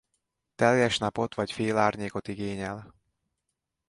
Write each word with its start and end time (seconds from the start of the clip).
Teljes 0.55 0.97
napot 0.97 1.35
vagy 1.35 1.51
félárnyékot 1.51 2.27
igényel. 2.27 2.93